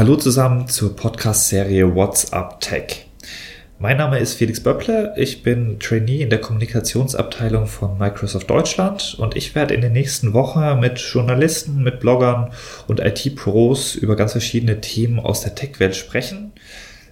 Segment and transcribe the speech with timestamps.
[0.00, 3.04] Hallo zusammen zur Podcast-Serie What's Up Tech.
[3.78, 9.36] Mein Name ist Felix Böppler, ich bin Trainee in der Kommunikationsabteilung von Microsoft Deutschland und
[9.36, 12.50] ich werde in den nächsten Wochen mit Journalisten, mit Bloggern
[12.86, 16.52] und IT-Pros über ganz verschiedene Themen aus der Tech-Welt sprechen.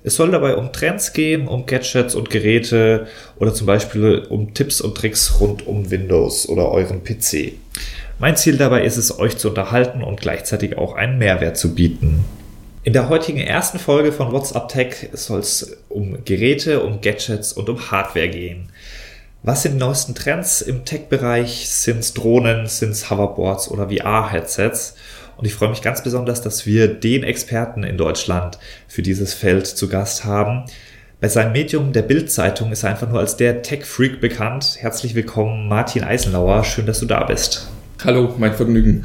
[0.03, 3.07] Es soll dabei um Trends gehen, um Gadgets und Geräte
[3.39, 7.53] oder zum Beispiel um Tipps und Tricks rund um Windows oder euren PC.
[8.19, 12.25] Mein Ziel dabei ist es, euch zu unterhalten und gleichzeitig auch einen Mehrwert zu bieten.
[12.85, 17.69] In der heutigen ersten Folge von WhatsApp Tech soll es um Geräte, um Gadgets und
[17.69, 18.69] um Hardware gehen.
[19.43, 21.69] Was sind die neuesten Trends im Tech-Bereich?
[21.69, 24.95] Sind es Drohnen, sind es Hoverboards oder VR-Headsets?
[25.37, 29.67] Und ich freue mich ganz besonders, dass wir den Experten in Deutschland für dieses Feld
[29.67, 30.65] zu Gast haben.
[31.21, 34.77] Bei seinem Medium der Bild-Zeitung ist er einfach nur als der Tech-Freak bekannt.
[34.79, 36.63] Herzlich willkommen, Martin Eisenlauer.
[36.63, 37.69] Schön, dass du da bist.
[38.05, 39.05] Hallo, mein Vergnügen.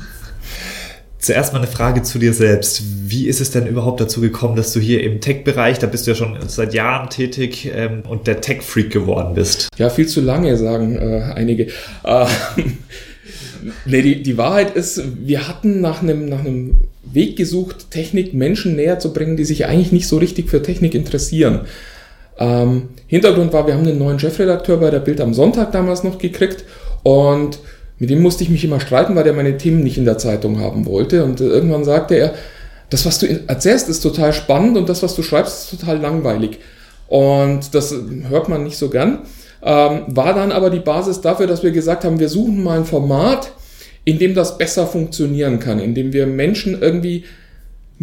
[1.23, 2.83] Zuerst mal eine Frage zu dir selbst.
[3.07, 6.11] Wie ist es denn überhaupt dazu gekommen, dass du hier im Tech-Bereich, da bist du
[6.11, 9.69] ja schon seit Jahren tätig ähm, und der Tech-Freak geworden bist?
[9.77, 11.67] Ja, viel zu lange, sagen äh, einige.
[12.03, 12.25] Äh,
[13.85, 18.75] nee, die, die Wahrheit ist, wir hatten nach einem, nach einem Weg gesucht, Technik Menschen
[18.75, 21.61] näher zu bringen, die sich eigentlich nicht so richtig für Technik interessieren.
[22.37, 26.17] Ähm, Hintergrund war, wir haben einen neuen Chefredakteur bei der Bild am Sonntag damals noch
[26.17, 26.65] gekriegt
[27.03, 27.59] und
[28.03, 30.59] mit dem musste ich mich immer streiten, weil der meine Themen nicht in der Zeitung
[30.59, 31.23] haben wollte.
[31.23, 32.33] Und irgendwann sagte er,
[32.89, 36.59] das, was du erzählst, ist total spannend und das, was du schreibst, ist total langweilig.
[37.07, 37.95] Und das
[38.27, 39.19] hört man nicht so gern.
[39.63, 42.85] Ähm, war dann aber die Basis dafür, dass wir gesagt haben, wir suchen mal ein
[42.85, 43.53] Format,
[44.03, 47.23] in dem das besser funktionieren kann, in dem wir Menschen irgendwie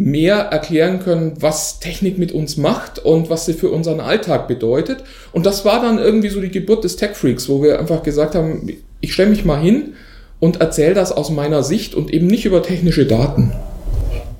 [0.03, 5.03] mehr erklären können, was Technik mit uns macht und was sie für unseren Alltag bedeutet.
[5.31, 8.33] Und das war dann irgendwie so die Geburt des Tech Freaks, wo wir einfach gesagt
[8.33, 8.67] haben,
[8.99, 9.93] ich stelle mich mal hin
[10.39, 13.51] und erzähle das aus meiner Sicht und eben nicht über technische Daten.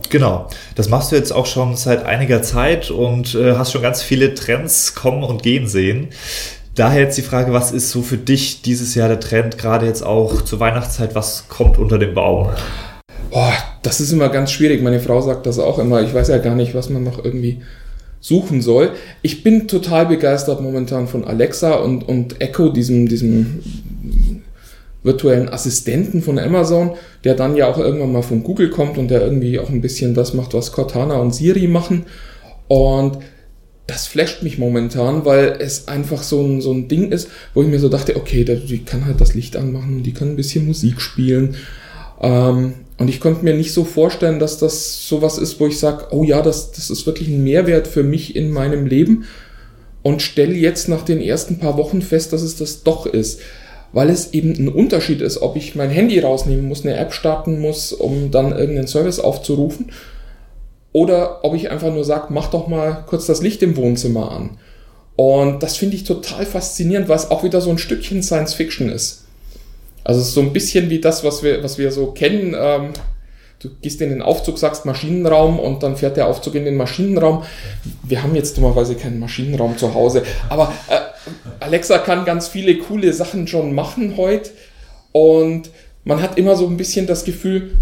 [0.09, 4.01] Genau, das machst du jetzt auch schon seit einiger Zeit und äh, hast schon ganz
[4.01, 6.07] viele Trends kommen und gehen sehen.
[6.73, 10.03] Daher jetzt die Frage, was ist so für dich dieses Jahr der Trend, gerade jetzt
[10.03, 12.49] auch zur Weihnachtszeit, was kommt unter dem Baum?
[13.29, 14.81] Boah, das ist immer ganz schwierig.
[14.81, 16.01] Meine Frau sagt das auch immer.
[16.01, 17.61] Ich weiß ja gar nicht, was man noch irgendwie
[18.19, 18.91] suchen soll.
[19.23, 24.43] Ich bin total begeistert momentan von Alexa und, und Echo, diesem, diesem
[25.03, 26.91] virtuellen Assistenten von Amazon,
[27.23, 30.13] der dann ja auch irgendwann mal von Google kommt und der irgendwie auch ein bisschen
[30.13, 32.05] das macht, was Cortana und Siri machen.
[32.67, 33.17] Und
[33.87, 37.67] das flasht mich momentan, weil es einfach so ein, so ein Ding ist, wo ich
[37.67, 41.01] mir so dachte, okay, die kann halt das Licht anmachen die kann ein bisschen Musik
[41.01, 41.55] spielen.
[42.21, 46.07] Ähm, und ich konnte mir nicht so vorstellen, dass das sowas ist, wo ich sage,
[46.11, 49.25] oh ja, das, das ist wirklich ein Mehrwert für mich in meinem Leben.
[50.03, 53.39] Und stelle jetzt nach den ersten paar Wochen fest, dass es das doch ist
[53.93, 57.59] weil es eben ein Unterschied ist, ob ich mein Handy rausnehmen muss, eine App starten
[57.59, 59.91] muss, um dann irgendeinen Service aufzurufen,
[60.93, 64.57] oder ob ich einfach nur sage, mach doch mal kurz das Licht im Wohnzimmer an.
[65.15, 68.89] Und das finde ich total faszinierend, weil es auch wieder so ein Stückchen Science Fiction
[68.89, 69.20] ist.
[70.03, 72.55] Also es ist so ein bisschen wie das, was wir, was wir so kennen.
[72.57, 72.93] Ähm,
[73.59, 77.43] du gehst in den Aufzug, sagst Maschinenraum und dann fährt der Aufzug in den Maschinenraum.
[78.03, 80.99] Wir haben jetzt dummerweise keinen Maschinenraum zu Hause, aber äh,
[81.59, 84.51] Alexa kann ganz viele coole Sachen schon machen heute
[85.11, 85.69] und
[86.03, 87.77] man hat immer so ein bisschen das Gefühl,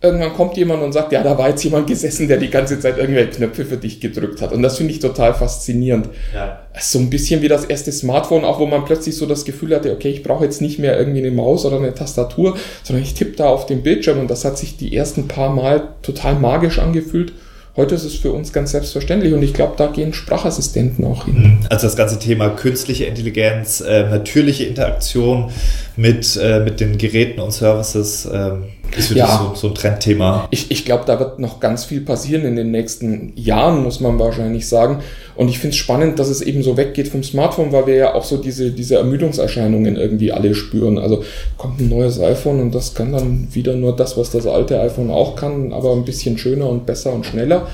[0.00, 2.98] irgendwann kommt jemand und sagt, ja, da war jetzt jemand gesessen, der die ganze Zeit
[2.98, 4.52] irgendwelche Knöpfe für dich gedrückt hat.
[4.52, 6.08] Und das finde ich total faszinierend.
[6.32, 6.60] Ja.
[6.78, 9.92] So ein bisschen wie das erste Smartphone, auch wo man plötzlich so das Gefühl hatte,
[9.92, 13.36] okay, ich brauche jetzt nicht mehr irgendwie eine Maus oder eine Tastatur, sondern ich tippe
[13.36, 17.32] da auf den Bildschirm und das hat sich die ersten paar Mal total magisch angefühlt.
[17.74, 21.34] Heute ist es für uns ganz selbstverständlich und ich glaube, da gehen Sprachassistenten auch hin.
[21.34, 21.58] Mhm.
[21.70, 25.50] Also das ganze Thema künstliche Intelligenz, äh, natürliche Interaktion
[25.96, 28.26] mit, äh, mit den Geräten und Services.
[28.26, 28.50] Äh
[28.96, 29.52] ist ja.
[29.54, 30.48] so, so ein Trendthema.
[30.50, 34.18] Ich, ich glaube, da wird noch ganz viel passieren in den nächsten Jahren, muss man
[34.18, 35.00] wahrscheinlich sagen.
[35.36, 38.14] Und ich finde es spannend, dass es eben so weggeht vom Smartphone, weil wir ja
[38.14, 40.98] auch so diese, diese Ermüdungserscheinungen irgendwie alle spüren.
[40.98, 41.22] Also
[41.56, 45.10] kommt ein neues iPhone und das kann dann wieder nur das, was das alte iPhone
[45.10, 47.68] auch kann, aber ein bisschen schöner und besser und schneller.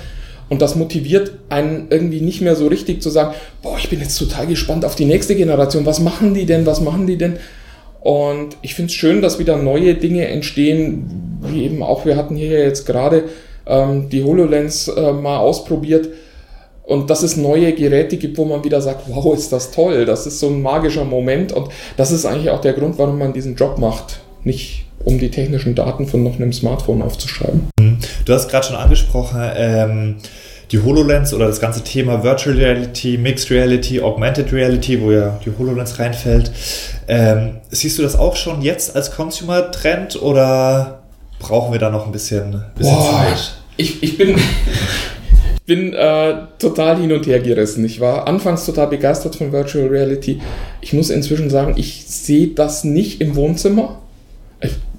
[0.49, 4.19] Und das motiviert einen irgendwie nicht mehr so richtig zu sagen, boah, ich bin jetzt
[4.19, 5.87] total gespannt auf die nächste Generation.
[5.87, 6.67] Was machen die denn?
[6.67, 7.39] Was machen die denn?
[8.05, 12.37] Und ich finde es schön, dass wieder neue Dinge entstehen, wie eben auch, wir hatten
[12.37, 13.25] hier jetzt gerade
[13.67, 16.11] ähm, die HoloLens äh, mal ausprobiert.
[16.83, 20.27] Und dass es neue Geräte gibt, wo man wieder sagt, wow, ist das toll, das
[20.27, 21.53] ist so ein magischer Moment.
[21.53, 25.31] Und das ist eigentlich auch der Grund, warum man diesen Job macht, nicht um die
[25.31, 27.71] technischen Daten von noch einem Smartphone aufzuschreiben.
[28.27, 30.17] Du hast gerade schon angesprochen, ähm,
[30.71, 35.51] die HoloLens oder das ganze Thema Virtual Reality, Mixed Reality, Augmented Reality, wo ja die
[35.57, 36.51] HoloLens reinfällt.
[37.09, 41.03] Ähm, siehst du das auch schon jetzt als Consumer-Trend oder
[41.39, 43.55] brauchen wir da noch ein bisschen, bisschen Zeit?
[43.77, 44.31] Ich, ich bin,
[45.57, 47.85] ich bin äh, total hin und her gerissen.
[47.85, 50.41] Ich war anfangs total begeistert von Virtual Reality.
[50.81, 54.01] Ich muss inzwischen sagen, ich sehe das nicht im Wohnzimmer.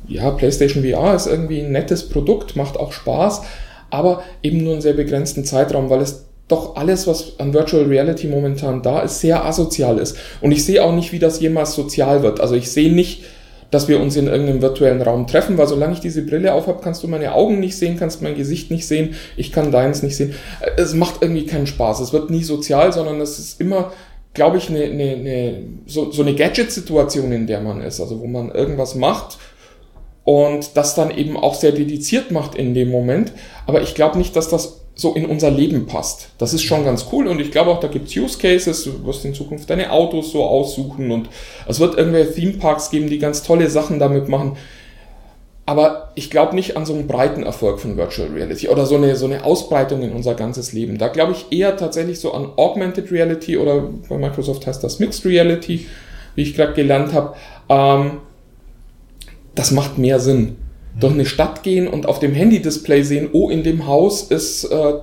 [0.08, 3.42] Ja, PlayStation VR ist irgendwie ein nettes Produkt, macht auch Spaß,
[3.96, 8.28] aber eben nur einen sehr begrenzten Zeitraum, weil es doch alles, was an Virtual Reality
[8.28, 10.18] momentan da ist, sehr asozial ist.
[10.42, 12.40] Und ich sehe auch nicht, wie das jemals sozial wird.
[12.40, 13.24] Also ich sehe nicht,
[13.72, 17.02] dass wir uns in irgendeinem virtuellen Raum treffen, weil solange ich diese Brille aufhab, kannst
[17.02, 20.36] du meine Augen nicht sehen, kannst mein Gesicht nicht sehen, ich kann deins nicht sehen.
[20.78, 22.00] Es macht irgendwie keinen Spaß.
[22.00, 23.92] Es wird nie sozial, sondern es ist immer,
[24.36, 28.00] glaube ich, eine, eine, eine, so, so eine Gadget-Situation, in der man ist.
[28.00, 29.40] Also wo man irgendwas macht
[30.26, 33.32] und das dann eben auch sehr dediziert macht in dem Moment.
[33.68, 36.30] Aber ich glaube nicht, dass das so in unser Leben passt.
[36.38, 39.06] Das ist schon ganz cool und ich glaube auch, da gibt es Use Cases, du
[39.06, 41.30] wirst in Zukunft deine Autos so aussuchen und
[41.68, 44.58] es wird irgendwelche Theme Parks geben, die ganz tolle Sachen damit machen.
[45.68, 49.16] Aber ich glaube nicht an so einen breiten Erfolg von Virtual Reality oder so eine,
[49.16, 50.98] so eine Ausbreitung in unser ganzes Leben.
[50.98, 55.26] Da glaube ich eher tatsächlich so an Augmented Reality oder bei Microsoft heißt das Mixed
[55.26, 55.88] Reality,
[56.36, 57.36] wie ich gerade gelernt habe.
[57.68, 58.22] Ähm,
[59.56, 60.58] das macht mehr Sinn
[61.00, 64.94] durch eine Stadt gehen und auf dem Handy-Display sehen, oh, in dem Haus ist äh,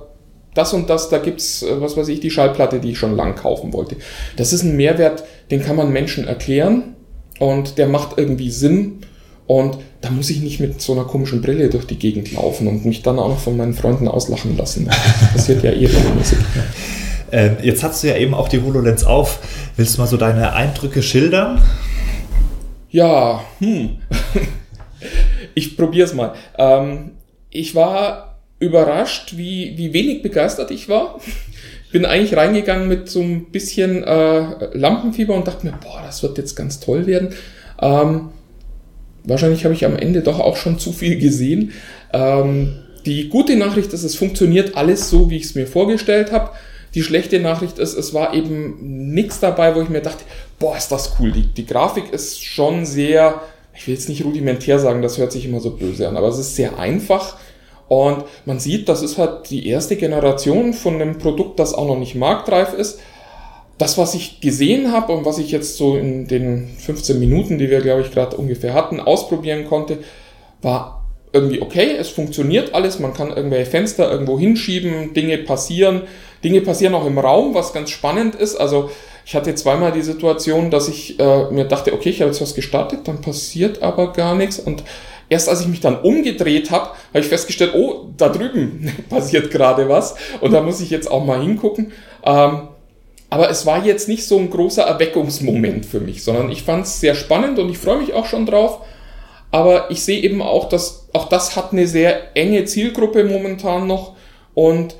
[0.53, 3.35] das und das, da gibt's, äh, was weiß ich, die Schallplatte, die ich schon lang
[3.35, 3.97] kaufen wollte.
[4.37, 6.95] Das ist ein Mehrwert, den kann man Menschen erklären
[7.39, 8.99] und der macht irgendwie Sinn.
[9.45, 12.85] Und da muss ich nicht mit so einer komischen Brille durch die Gegend laufen und
[12.85, 14.85] mich dann auch noch von meinen Freunden auslachen lassen.
[14.87, 16.37] Das passiert ja eh regelmäßig.
[17.35, 19.39] Ähm, jetzt hast du ja eben auch die HoloLens auf.
[19.75, 21.59] Willst du mal so deine Eindrücke schildern?
[22.93, 23.97] Ja, hm.
[25.55, 26.35] ich probiere es mal.
[26.59, 27.13] Ähm,
[27.49, 31.19] ich war überrascht, wie, wie wenig begeistert ich war.
[31.91, 36.37] Bin eigentlich reingegangen mit so ein bisschen äh, Lampenfieber und dachte mir, boah, das wird
[36.37, 37.29] jetzt ganz toll werden.
[37.81, 38.29] Ähm,
[39.23, 41.71] wahrscheinlich habe ich am Ende doch auch schon zu viel gesehen.
[42.13, 42.75] Ähm,
[43.07, 46.51] die gute Nachricht ist, es funktioniert alles so, wie ich es mir vorgestellt habe.
[46.95, 50.23] Die schlechte Nachricht ist, es war eben nichts dabei, wo ich mir dachte,
[50.59, 51.31] boah, ist das cool.
[51.31, 53.41] Die, die Grafik ist schon sehr
[53.75, 56.37] ich will jetzt nicht rudimentär sagen, das hört sich immer so böse an, aber es
[56.37, 57.37] ist sehr einfach.
[57.87, 61.97] Und man sieht, das ist halt die erste Generation von einem Produkt, das auch noch
[61.97, 62.99] nicht marktreif ist.
[63.77, 67.69] Das, was ich gesehen habe und was ich jetzt so in den 15 Minuten, die
[67.69, 69.99] wir, glaube ich, gerade ungefähr hatten, ausprobieren konnte,
[70.61, 71.95] war irgendwie okay.
[71.97, 72.99] Es funktioniert alles.
[72.99, 76.03] Man kann irgendwelche Fenster irgendwo hinschieben, Dinge passieren.
[76.43, 78.55] Dinge passieren auch im Raum, was ganz spannend ist.
[78.55, 78.89] Also
[79.25, 82.55] ich hatte zweimal die Situation, dass ich äh, mir dachte, okay, ich habe jetzt was
[82.55, 84.59] gestartet, dann passiert aber gar nichts.
[84.59, 84.83] Und
[85.29, 89.87] erst als ich mich dann umgedreht habe, habe ich festgestellt, oh, da drüben passiert gerade
[89.87, 90.15] was.
[90.41, 91.91] Und da muss ich jetzt auch mal hingucken.
[92.23, 92.67] Ähm,
[93.29, 96.99] aber es war jetzt nicht so ein großer Erweckungsmoment für mich, sondern ich fand es
[96.99, 98.81] sehr spannend und ich freue mich auch schon drauf.
[99.49, 104.15] Aber ich sehe eben auch, dass auch das hat eine sehr enge Zielgruppe momentan noch
[104.53, 104.95] und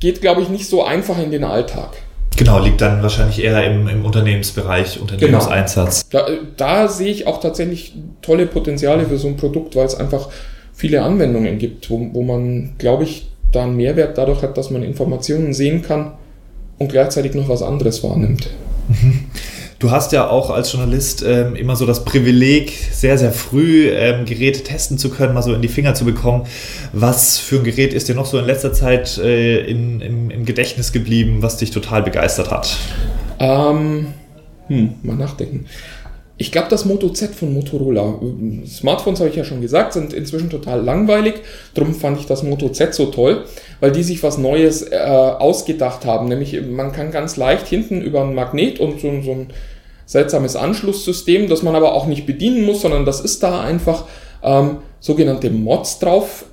[0.00, 1.90] geht, glaube ich, nicht so einfach in den Alltag.
[2.36, 6.08] Genau, liegt dann wahrscheinlich eher im, im Unternehmensbereich, Unternehmenseinsatz.
[6.08, 6.26] Genau.
[6.26, 10.28] Da, da sehe ich auch tatsächlich tolle Potenziale für so ein Produkt, weil es einfach
[10.72, 14.82] viele Anwendungen gibt, wo, wo man, glaube ich, da einen Mehrwert dadurch hat, dass man
[14.82, 16.12] Informationen sehen kann
[16.78, 18.48] und gleichzeitig noch was anderes wahrnimmt.
[18.88, 19.26] Mhm.
[19.80, 24.26] Du hast ja auch als Journalist ähm, immer so das Privileg, sehr, sehr früh ähm,
[24.26, 26.44] Geräte testen zu können, mal so in die Finger zu bekommen.
[26.92, 30.44] Was für ein Gerät ist dir noch so in letzter Zeit äh, in, im, im,
[30.44, 32.76] Gedächtnis geblieben, was dich total begeistert hat?
[33.38, 34.08] Ähm,
[34.66, 35.64] hm, mal nachdenken.
[36.40, 38.18] Ich glaube, das Moto Z von Motorola.
[38.66, 41.34] Smartphones, habe ich ja schon gesagt, sind inzwischen total langweilig.
[41.74, 43.44] Darum fand ich das Moto Z so toll,
[43.80, 46.28] weil die sich was Neues äh, ausgedacht haben.
[46.28, 49.48] Nämlich, man kann ganz leicht hinten über ein Magnet und so, so ein
[50.06, 54.06] seltsames Anschlusssystem, das man aber auch nicht bedienen muss, sondern das ist da einfach
[54.42, 56.46] ähm, sogenannte Mods drauf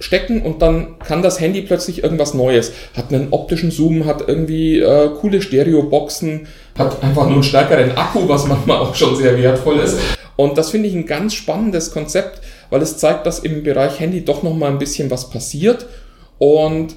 [0.00, 2.72] stecken und dann kann das Handy plötzlich irgendwas Neues.
[2.96, 8.28] Hat einen optischen Zoom, hat irgendwie äh, coole Stereo-Boxen, hat einfach nur einen stärkeren Akku,
[8.28, 9.98] was manchmal auch schon sehr wertvoll ist.
[10.36, 12.40] Und das finde ich ein ganz spannendes Konzept,
[12.70, 15.86] weil es zeigt, dass im Bereich Handy doch nochmal ein bisschen was passiert
[16.38, 16.96] und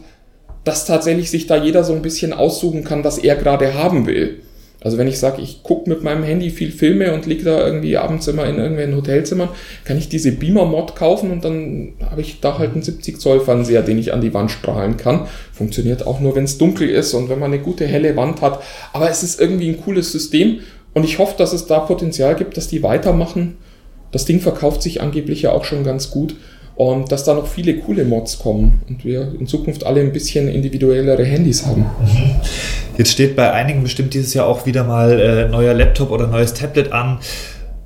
[0.64, 4.42] dass tatsächlich sich da jeder so ein bisschen aussuchen kann, was er gerade haben will.
[4.84, 7.98] Also wenn ich sage, ich gucke mit meinem Handy viel Filme und liege da irgendwie
[7.98, 9.50] abends immer in irgendwelchen Hotelzimmern,
[9.86, 13.82] kann ich diese Beamer-Mod kaufen und dann habe ich da halt einen 70 Zoll Fernseher,
[13.82, 15.28] den ich an die Wand strahlen kann.
[15.54, 18.62] Funktioniert auch nur, wenn es dunkel ist und wenn man eine gute helle Wand hat.
[18.92, 20.60] Aber es ist irgendwie ein cooles System
[20.94, 23.58] und ich hoffe, dass es da Potenzial gibt, dass die weitermachen.
[24.12, 26.36] Das Ding verkauft sich angeblich ja auch schon ganz gut
[26.76, 30.48] und dass da noch viele coole Mods kommen und wir in Zukunft alle ein bisschen
[30.48, 31.82] individuellere Handys haben.
[31.82, 32.36] Mhm.
[32.98, 36.54] Jetzt steht bei einigen bestimmt dieses Jahr auch wieder mal äh, neuer Laptop oder neues
[36.54, 37.20] Tablet an.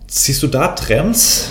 [0.08, 1.50] Siehst du da Trends?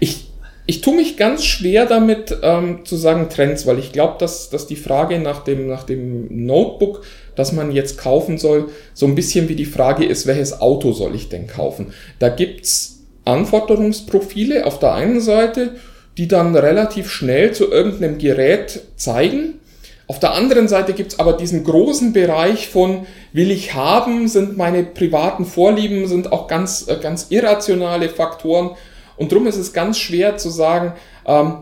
[0.00, 0.30] Ich,
[0.64, 4.66] ich tue mich ganz schwer damit ähm, zu sagen Trends, weil ich glaube, dass, dass
[4.66, 7.02] die Frage nach dem, nach dem Notebook,
[7.34, 11.14] das man jetzt kaufen soll, so ein bisschen wie die Frage ist, welches Auto soll
[11.14, 11.88] ich denn kaufen?
[12.18, 12.95] Da gibt's
[13.26, 15.76] Anforderungsprofile auf der einen Seite,
[16.16, 19.60] die dann relativ schnell zu irgendeinem Gerät zeigen.
[20.08, 24.84] Auf der anderen Seite gibt's aber diesen großen Bereich von will ich haben, sind meine
[24.84, 28.76] privaten Vorlieben, sind auch ganz, äh, ganz irrationale Faktoren
[29.16, 30.92] und darum ist es ganz schwer zu sagen,
[31.26, 31.58] ähm,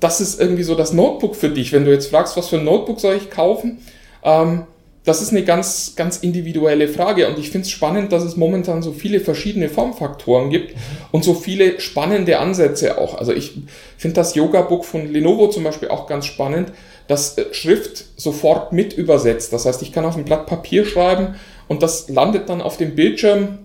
[0.00, 1.72] das ist irgendwie so das Notebook für dich.
[1.72, 3.78] Wenn du jetzt fragst, was für ein Notebook soll ich kaufen,
[4.22, 4.64] ähm,
[5.04, 7.28] das ist eine ganz, ganz individuelle Frage.
[7.28, 10.74] Und ich finde es spannend, dass es momentan so viele verschiedene Formfaktoren gibt
[11.12, 13.14] und so viele spannende Ansätze auch.
[13.14, 13.52] Also ich
[13.98, 16.72] finde das Yoga-Book von Lenovo zum Beispiel auch ganz spannend,
[17.06, 19.52] das äh, Schrift sofort mit übersetzt.
[19.52, 21.34] Das heißt, ich kann auf ein Blatt Papier schreiben
[21.68, 23.58] und das landet dann auf dem Bildschirm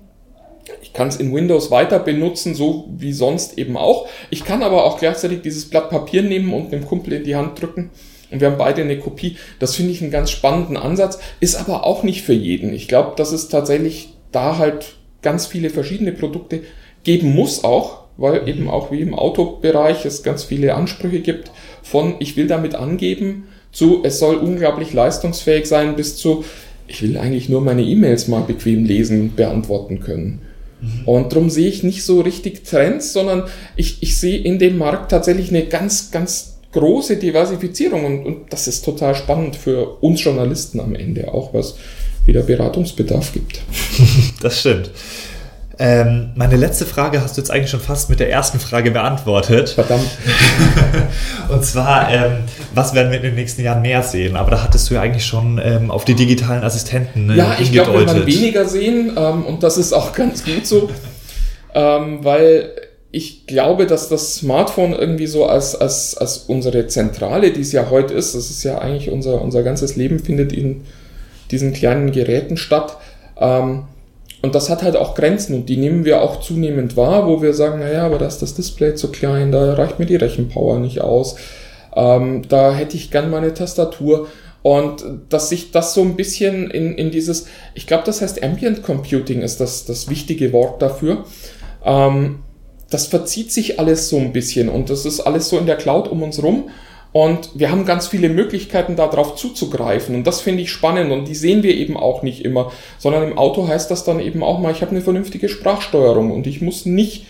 [0.82, 4.08] ich kann es in Windows weiter benutzen, so wie sonst eben auch.
[4.30, 7.60] Ich kann aber auch gleichzeitig dieses Blatt Papier nehmen und dem Kumpel in die Hand
[7.60, 7.90] drücken.
[8.32, 9.38] Und wir haben beide eine Kopie.
[9.60, 12.74] Das finde ich einen ganz spannenden Ansatz, ist aber auch nicht für jeden.
[12.74, 16.62] Ich glaube, dass es tatsächlich da halt ganz viele verschiedene Produkte
[17.04, 22.16] geben muss auch, weil eben auch wie im Autobereich es ganz viele Ansprüche gibt von
[22.20, 26.44] ich will damit angeben zu es soll unglaublich leistungsfähig sein bis zu
[26.88, 30.42] ich will eigentlich nur meine E-Mails mal bequem lesen und beantworten können.
[30.82, 31.08] Mhm.
[31.08, 33.44] Und darum sehe ich nicht so richtig Trends, sondern
[33.76, 38.68] ich, ich sehe in dem Markt tatsächlich eine ganz, ganz große Diversifizierung und, und das
[38.68, 41.76] ist total spannend für uns Journalisten am Ende auch, was
[42.26, 43.62] wieder Beratungsbedarf gibt.
[44.42, 44.92] das stimmt.
[45.82, 49.70] Ähm, meine letzte Frage hast du jetzt eigentlich schon fast mit der ersten Frage beantwortet.
[49.70, 50.10] Verdammt.
[51.50, 52.40] Und zwar, ähm,
[52.76, 54.36] was werden wir in den nächsten Jahren mehr sehen?
[54.36, 57.72] Aber da hattest du ja eigentlich schon ähm, auf die digitalen Assistenten äh, Ja, ich
[57.72, 60.90] glaube, wir werden weniger sehen ähm, und das ist auch ganz gut so,
[61.74, 62.74] ähm, weil
[63.12, 67.90] ich glaube, dass das Smartphone irgendwie so als, als, als unsere Zentrale, die es ja
[67.90, 70.82] heute ist, das ist ja eigentlich unser, unser ganzes Leben findet in
[71.50, 72.98] diesen kleinen Geräten statt.
[73.38, 73.84] Ähm,
[74.42, 77.54] und das hat halt auch Grenzen und die nehmen wir auch zunehmend wahr, wo wir
[77.54, 81.02] sagen, naja, aber da ist das Display zu klein, da reicht mir die Rechenpower nicht
[81.02, 81.36] aus,
[81.96, 84.28] ähm, da hätte ich gern meine Tastatur.
[84.62, 88.84] Und dass sich das so ein bisschen in, in dieses, ich glaube, das heißt Ambient
[88.84, 91.24] Computing ist das, das wichtige Wort dafür.
[91.84, 92.40] Ähm,
[92.90, 96.08] das verzieht sich alles so ein bisschen und das ist alles so in der Cloud
[96.08, 96.70] um uns rum.
[97.12, 100.14] Und wir haben ganz viele Möglichkeiten, darauf zuzugreifen.
[100.16, 101.12] Und das finde ich spannend.
[101.12, 102.72] Und die sehen wir eben auch nicht immer.
[103.00, 106.46] Sondern im Auto heißt das dann eben auch mal, ich habe eine vernünftige Sprachsteuerung und
[106.46, 107.26] ich muss nicht,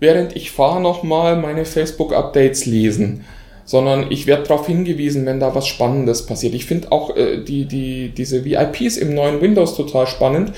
[0.00, 3.24] während ich fahre, nochmal meine Facebook-Updates lesen.
[3.66, 6.54] Sondern ich werde darauf hingewiesen, wenn da was Spannendes passiert.
[6.54, 10.52] Ich finde auch äh, die, die, diese VIPs im neuen Windows total spannend,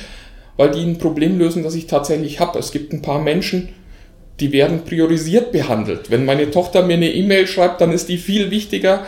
[0.57, 2.57] weil die ein Problem lösen, das ich tatsächlich habe.
[2.61, 3.71] Es gibt ein paar Menschen,
[4.40, 6.11] die werden priorisiert behandelt.
[6.11, 9.04] Wenn meine Tochter mir eine E-Mail schreibt, dann ist die viel wichtiger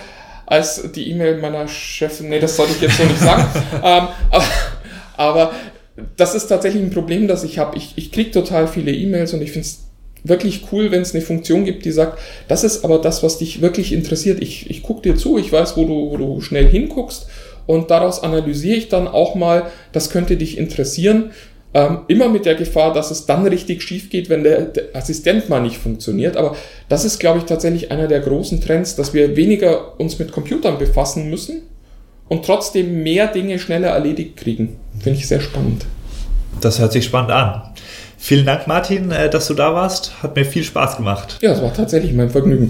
[0.46, 2.28] als die E-Mail meiner Chefin.
[2.28, 3.46] Nee, das sollte ich jetzt so nicht sagen.
[3.76, 4.44] ähm, aber,
[5.16, 5.52] aber,
[6.16, 7.76] das ist tatsächlich ein Problem, das ich habe.
[7.76, 9.84] Ich, ich kriege total viele E-Mails und ich finde es
[10.24, 13.60] wirklich cool, wenn es eine Funktion gibt, die sagt, das ist aber das, was dich
[13.60, 14.42] wirklich interessiert.
[14.42, 17.26] Ich, ich gucke dir zu, ich weiß, wo du, wo du schnell hinguckst
[17.66, 21.30] und daraus analysiere ich dann auch mal, das könnte dich interessieren.
[21.74, 25.48] Ähm, immer mit der Gefahr, dass es dann richtig schief geht, wenn der, der Assistent
[25.48, 26.36] mal nicht funktioniert.
[26.36, 26.54] Aber
[26.88, 30.78] das ist, glaube ich, tatsächlich einer der großen Trends, dass wir weniger uns mit Computern
[30.78, 31.62] befassen müssen
[32.28, 34.76] und trotzdem mehr Dinge schneller erledigt kriegen.
[35.00, 35.86] Finde ich sehr spannend.
[36.60, 37.62] Das hört sich spannend an.
[38.18, 40.22] Vielen Dank, Martin, äh, dass du da warst.
[40.22, 41.38] Hat mir viel Spaß gemacht.
[41.42, 42.60] Ja, es war tatsächlich mein Vergnügen.